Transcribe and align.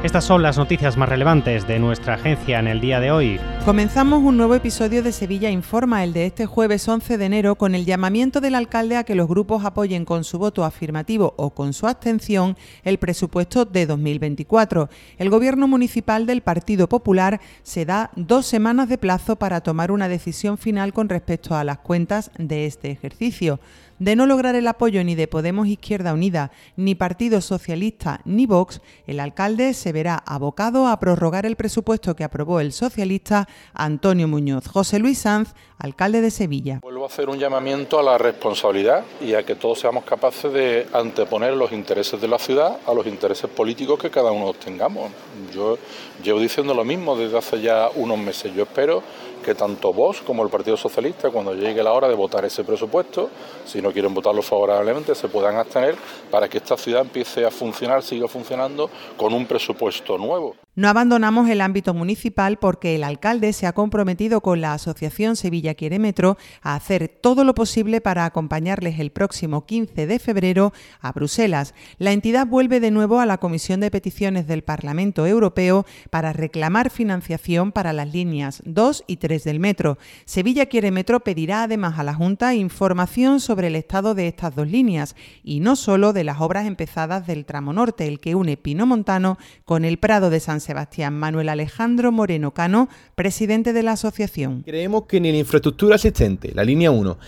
Estas 0.00 0.24
son 0.24 0.42
las 0.42 0.56
noticias 0.56 0.96
más 0.96 1.08
relevantes 1.08 1.66
de 1.66 1.80
nuestra 1.80 2.14
agencia 2.14 2.60
en 2.60 2.68
el 2.68 2.80
día 2.80 3.00
de 3.00 3.10
hoy. 3.10 3.40
Comenzamos 3.64 4.22
un 4.22 4.36
nuevo 4.36 4.54
episodio 4.54 5.02
de 5.02 5.10
Sevilla 5.10 5.50
Informa, 5.50 6.04
el 6.04 6.12
de 6.12 6.26
este 6.26 6.46
jueves 6.46 6.86
11 6.86 7.18
de 7.18 7.24
enero, 7.24 7.56
con 7.56 7.74
el 7.74 7.84
llamamiento 7.84 8.40
del 8.40 8.54
alcalde 8.54 8.96
a 8.96 9.02
que 9.02 9.16
los 9.16 9.26
grupos 9.26 9.64
apoyen 9.64 10.04
con 10.04 10.22
su 10.22 10.38
voto 10.38 10.64
afirmativo 10.64 11.34
o 11.36 11.50
con 11.50 11.72
su 11.72 11.88
abstención 11.88 12.56
el 12.84 12.98
presupuesto 12.98 13.64
de 13.64 13.86
2024. 13.86 14.88
El 15.18 15.30
gobierno 15.30 15.66
municipal 15.66 16.26
del 16.26 16.42
Partido 16.42 16.88
Popular 16.88 17.40
se 17.64 17.84
da 17.84 18.12
dos 18.14 18.46
semanas 18.46 18.88
de 18.88 18.98
plazo 18.98 19.34
para 19.34 19.62
tomar 19.62 19.90
una 19.90 20.08
decisión 20.08 20.58
final 20.58 20.92
con 20.92 21.08
respecto 21.08 21.56
a 21.56 21.64
las 21.64 21.78
cuentas 21.78 22.30
de 22.38 22.66
este 22.66 22.92
ejercicio. 22.92 23.58
De 23.98 24.14
no 24.14 24.26
lograr 24.26 24.54
el 24.54 24.68
apoyo 24.68 25.02
ni 25.02 25.16
de 25.16 25.26
Podemos 25.26 25.66
Izquierda 25.66 26.14
Unida, 26.14 26.52
ni 26.76 26.94
Partido 26.94 27.40
Socialista, 27.40 28.20
ni 28.24 28.46
Vox, 28.46 28.80
el 29.08 29.18
alcalde 29.18 29.74
se 29.74 29.87
verá 29.92 30.22
abocado 30.26 30.86
a 30.86 30.98
prorrogar 30.98 31.46
el 31.46 31.56
presupuesto 31.56 32.14
que 32.14 32.24
aprobó 32.24 32.60
el 32.60 32.72
socialista 32.72 33.48
Antonio 33.74 34.28
Muñoz. 34.28 34.66
José 34.66 34.98
Luis 34.98 35.18
Sanz, 35.18 35.54
alcalde 35.78 36.20
de 36.20 36.30
Sevilla. 36.30 36.80
Vuelvo 36.82 37.04
a 37.04 37.06
hacer 37.06 37.28
un 37.28 37.38
llamamiento 37.38 37.98
a 37.98 38.02
la 38.02 38.18
responsabilidad 38.18 39.04
y 39.20 39.34
a 39.34 39.44
que 39.44 39.54
todos 39.54 39.80
seamos 39.80 40.04
capaces 40.04 40.52
de 40.52 40.86
anteponer 40.92 41.54
los 41.54 41.72
intereses 41.72 42.20
de 42.20 42.28
la 42.28 42.38
ciudad 42.38 42.78
a 42.86 42.92
los 42.92 43.06
intereses 43.06 43.48
políticos 43.50 43.98
que 43.98 44.10
cada 44.10 44.30
uno 44.32 44.52
tengamos. 44.54 45.10
Yo 45.54 45.78
llevo 46.22 46.40
diciendo 46.40 46.74
lo 46.74 46.84
mismo 46.84 47.16
desde 47.16 47.38
hace 47.38 47.60
ya 47.60 47.88
unos 47.94 48.18
meses. 48.18 48.52
Yo 48.54 48.64
espero 48.64 49.02
que 49.48 49.54
tanto 49.54 49.94
vos 49.94 50.20
como 50.20 50.42
el 50.42 50.50
Partido 50.50 50.76
Socialista, 50.76 51.30
cuando 51.30 51.54
llegue 51.54 51.82
la 51.82 51.94
hora 51.94 52.06
de 52.06 52.14
votar 52.14 52.44
ese 52.44 52.64
presupuesto, 52.64 53.30
si 53.64 53.80
no 53.80 53.90
quieren 53.92 54.12
votarlo 54.12 54.42
favorablemente, 54.42 55.14
se 55.14 55.26
puedan 55.28 55.56
abstener 55.56 55.96
para 56.30 56.50
que 56.50 56.58
esta 56.58 56.76
ciudad 56.76 57.00
empiece 57.00 57.46
a 57.46 57.50
funcionar, 57.50 58.02
siga 58.02 58.28
funcionando 58.28 58.90
con 59.16 59.32
un 59.32 59.46
presupuesto 59.46 60.18
nuevo. 60.18 60.54
No 60.78 60.88
abandonamos 60.88 61.50
el 61.50 61.60
ámbito 61.60 61.92
municipal 61.92 62.60
porque 62.60 62.94
el 62.94 63.02
alcalde 63.02 63.52
se 63.52 63.66
ha 63.66 63.72
comprometido 63.72 64.40
con 64.42 64.60
la 64.60 64.74
Asociación 64.74 65.34
Sevilla 65.34 65.74
Quiere 65.74 65.98
Metro 65.98 66.38
a 66.62 66.76
hacer 66.76 67.08
todo 67.08 67.42
lo 67.42 67.52
posible 67.52 68.00
para 68.00 68.24
acompañarles 68.24 69.00
el 69.00 69.10
próximo 69.10 69.66
15 69.66 70.06
de 70.06 70.18
febrero 70.20 70.72
a 71.00 71.10
Bruselas. 71.10 71.74
La 71.98 72.12
entidad 72.12 72.46
vuelve 72.46 72.78
de 72.78 72.92
nuevo 72.92 73.18
a 73.18 73.26
la 73.26 73.38
Comisión 73.38 73.80
de 73.80 73.90
Peticiones 73.90 74.46
del 74.46 74.62
Parlamento 74.62 75.26
Europeo 75.26 75.84
para 76.10 76.32
reclamar 76.32 76.90
financiación 76.90 77.72
para 77.72 77.92
las 77.92 78.12
líneas 78.12 78.62
2 78.64 79.02
y 79.08 79.16
3 79.16 79.42
del 79.42 79.58
metro. 79.58 79.98
Sevilla 80.26 80.66
Quiere 80.66 80.92
Metro 80.92 81.18
pedirá 81.18 81.64
además 81.64 81.98
a 81.98 82.04
la 82.04 82.14
Junta 82.14 82.54
información 82.54 83.40
sobre 83.40 83.66
el 83.66 83.74
estado 83.74 84.14
de 84.14 84.28
estas 84.28 84.54
dos 84.54 84.68
líneas 84.68 85.16
y 85.42 85.58
no 85.58 85.74
solo 85.74 86.12
de 86.12 86.22
las 86.22 86.40
obras 86.40 86.68
empezadas 86.68 87.26
del 87.26 87.46
tramo 87.46 87.72
norte, 87.72 88.06
el 88.06 88.20
que 88.20 88.36
une 88.36 88.56
Pino 88.56 88.86
Montano 88.86 89.38
con 89.64 89.84
el 89.84 89.98
Prado 89.98 90.30
de 90.30 90.38
San 90.38 90.67
Sebastián. 90.68 91.18
Manuel 91.18 91.48
Alejandro 91.48 92.12
Moreno 92.12 92.52
Cano, 92.52 92.90
presidente 93.14 93.72
de 93.72 93.82
la 93.82 93.92
asociación. 93.92 94.64
Creemos 94.66 95.06
que 95.06 95.18
ni 95.18 95.32
la 95.32 95.38
infraestructura 95.38 95.94
existente, 95.94 96.52
la 96.54 96.62
línea 96.62 96.90
1, 96.90 97.18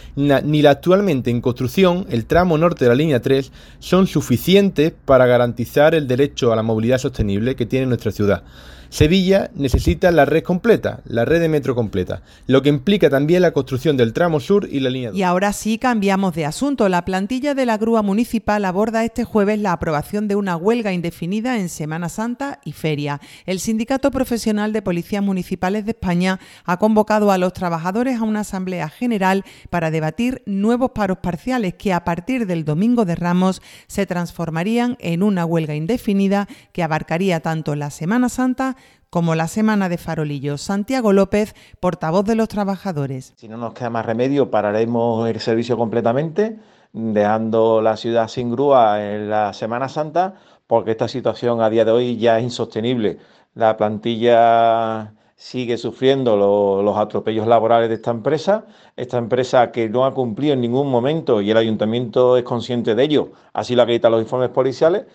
ni 0.44 0.60
la 0.60 0.70
actualmente 0.70 1.30
en 1.30 1.40
construcción, 1.40 2.04
el 2.10 2.26
tramo 2.26 2.58
norte 2.58 2.84
de 2.84 2.90
la 2.90 2.94
línea 2.94 3.22
3, 3.22 3.50
son 3.78 4.06
suficientes 4.06 4.92
para 5.06 5.24
garantizar 5.24 5.94
el 5.94 6.06
derecho 6.06 6.52
a 6.52 6.56
la 6.56 6.62
movilidad 6.62 6.98
sostenible 6.98 7.56
que 7.56 7.64
tiene 7.64 7.86
nuestra 7.86 8.12
ciudad. 8.12 8.42
Sevilla 8.90 9.52
necesita 9.54 10.10
la 10.10 10.24
red 10.24 10.42
completa, 10.42 11.00
la 11.04 11.24
red 11.24 11.40
de 11.40 11.48
metro 11.48 11.76
completa, 11.76 12.22
lo 12.48 12.60
que 12.60 12.70
implica 12.70 13.08
también 13.08 13.40
la 13.40 13.52
construcción 13.52 13.96
del 13.96 14.12
tramo 14.12 14.40
sur 14.40 14.68
y 14.68 14.80
la 14.80 14.90
línea 14.90 15.10
2. 15.10 15.18
Y 15.18 15.22
ahora 15.22 15.52
sí 15.52 15.78
cambiamos 15.78 16.34
de 16.34 16.44
asunto. 16.44 16.88
La 16.88 17.04
plantilla 17.04 17.54
de 17.54 17.66
la 17.66 17.78
grúa 17.78 18.02
municipal 18.02 18.64
aborda 18.64 19.04
este 19.04 19.22
jueves 19.22 19.60
la 19.60 19.72
aprobación 19.72 20.26
de 20.26 20.34
una 20.34 20.56
huelga 20.56 20.92
indefinida 20.92 21.60
en 21.60 21.68
Semana 21.68 22.08
Santa 22.08 22.58
y 22.64 22.72
Feria. 22.72 23.20
El 23.46 23.60
Sindicato 23.60 24.10
Profesional 24.10 24.72
de 24.72 24.82
Policías 24.82 25.22
Municipales 25.22 25.84
de 25.84 25.92
España 25.92 26.40
ha 26.64 26.78
convocado 26.78 27.30
a 27.30 27.38
los 27.38 27.52
trabajadores 27.52 28.20
a 28.20 28.24
una 28.24 28.40
asamblea 28.40 28.88
general 28.88 29.44
para 29.70 29.90
debatir 29.90 30.42
nuevos 30.46 30.90
paros 30.90 31.18
parciales 31.18 31.74
que 31.74 31.92
a 31.92 32.04
partir 32.04 32.46
del 32.46 32.64
domingo 32.64 33.04
de 33.04 33.14
Ramos 33.14 33.62
se 33.86 34.06
transformarían 34.06 34.96
en 35.00 35.22
una 35.22 35.44
huelga 35.44 35.74
indefinida 35.74 36.48
que 36.72 36.82
abarcaría 36.82 37.40
tanto 37.40 37.74
la 37.74 37.90
Semana 37.90 38.28
Santa 38.28 38.76
como 39.10 39.34
la 39.34 39.48
Semana 39.48 39.88
de 39.88 39.98
Farolillo. 39.98 40.56
Santiago 40.56 41.12
López, 41.12 41.54
portavoz 41.80 42.24
de 42.24 42.36
los 42.36 42.48
trabajadores. 42.48 43.34
Si 43.36 43.48
no 43.48 43.56
nos 43.56 43.74
queda 43.74 43.90
más 43.90 44.06
remedio, 44.06 44.50
pararemos 44.50 45.28
el 45.28 45.40
servicio 45.40 45.76
completamente, 45.76 46.58
dejando 46.92 47.82
la 47.82 47.96
ciudad 47.96 48.28
sin 48.28 48.52
grúa 48.52 49.04
en 49.04 49.28
la 49.28 49.52
Semana 49.52 49.88
Santa, 49.88 50.34
porque 50.70 50.92
esta 50.92 51.08
situación 51.08 51.60
a 51.62 51.68
día 51.68 51.84
de 51.84 51.90
hoy 51.90 52.16
ya 52.16 52.38
es 52.38 52.44
insostenible. 52.44 53.18
La 53.54 53.76
plantilla 53.76 55.12
sigue 55.34 55.76
sufriendo 55.76 56.36
los 56.36 56.96
atropellos 56.96 57.48
laborales 57.48 57.88
de 57.88 57.96
esta 57.96 58.12
empresa, 58.12 58.66
esta 58.94 59.18
empresa 59.18 59.72
que 59.72 59.88
no 59.88 60.04
ha 60.04 60.14
cumplido 60.14 60.54
en 60.54 60.60
ningún 60.60 60.88
momento 60.88 61.40
y 61.40 61.50
el 61.50 61.56
ayuntamiento 61.56 62.36
es 62.36 62.44
consciente 62.44 62.94
de 62.94 63.02
ello, 63.02 63.32
así 63.52 63.74
lo 63.74 63.82
acreditan 63.82 64.12
los 64.12 64.22
informes 64.22 64.50
policiales 64.50 65.06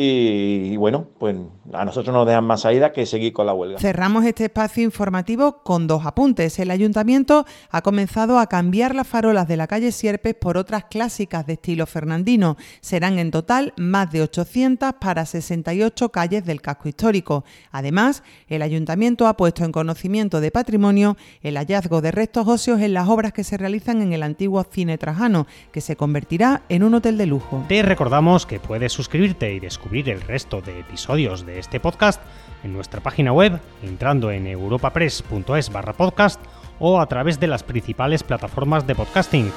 y, 0.00 0.76
bueno, 0.76 1.08
pues 1.18 1.34
a 1.72 1.84
nosotros 1.84 2.14
nos 2.14 2.24
dejan 2.24 2.44
más 2.44 2.60
salida 2.60 2.92
que 2.92 3.04
seguir 3.04 3.32
con 3.32 3.46
la 3.46 3.52
huelga. 3.52 3.80
Cerramos 3.80 4.24
este 4.24 4.44
espacio 4.44 4.84
informativo 4.84 5.64
con 5.64 5.88
dos 5.88 6.06
apuntes. 6.06 6.56
El 6.60 6.70
ayuntamiento 6.70 7.44
ha 7.70 7.82
comenzado 7.82 8.38
a 8.38 8.46
cambiar 8.46 8.94
las 8.94 9.08
farolas 9.08 9.48
de 9.48 9.56
la 9.56 9.66
calle 9.66 9.90
Sierpes 9.90 10.36
por 10.36 10.56
otras 10.56 10.84
clásicas 10.84 11.46
de 11.46 11.54
estilo 11.54 11.84
fernandino. 11.86 12.56
Serán 12.80 13.18
en 13.18 13.32
total 13.32 13.74
más 13.76 14.12
de 14.12 14.22
800 14.22 14.92
para 15.00 15.26
68 15.26 16.10
calles 16.10 16.44
del 16.44 16.62
casco 16.62 16.88
histórico. 16.88 17.44
Además, 17.72 18.22
el 18.46 18.62
ayuntamiento 18.62 19.26
ha 19.26 19.36
puesto 19.36 19.64
en 19.64 19.72
conocimiento 19.72 20.40
de 20.40 20.52
patrimonio 20.52 21.16
el 21.42 21.56
hallazgo 21.56 22.02
de 22.02 22.12
restos 22.12 22.46
óseos 22.46 22.80
en 22.80 22.94
las 22.94 23.08
obras 23.08 23.32
que 23.32 23.42
se 23.42 23.56
realizan 23.56 24.00
en 24.00 24.12
el 24.12 24.22
antiguo 24.22 24.62
cine 24.62 24.96
Trajano, 24.96 25.48
que 25.72 25.80
se 25.80 25.96
convertirá 25.96 26.62
en 26.68 26.84
un 26.84 26.94
hotel 26.94 27.18
de 27.18 27.26
lujo. 27.26 27.64
Te 27.68 27.82
recordamos 27.82 28.46
que 28.46 28.60
puedes 28.60 28.92
suscribirte 28.92 29.52
y 29.52 29.58
descubrir 29.88 30.10
el 30.10 30.20
resto 30.20 30.60
de 30.60 30.80
episodios 30.80 31.46
de 31.46 31.58
este 31.58 31.80
podcast 31.80 32.20
en 32.62 32.74
nuestra 32.74 33.00
página 33.00 33.32
web 33.32 33.58
entrando 33.82 34.30
en 34.30 34.46
europapress.es 34.46 35.72
barra 35.72 35.94
podcast 35.94 36.38
o 36.78 37.00
a 37.00 37.06
través 37.06 37.40
de 37.40 37.46
las 37.46 37.62
principales 37.62 38.22
plataformas 38.22 38.86
de 38.86 38.94
podcasting 38.94 39.50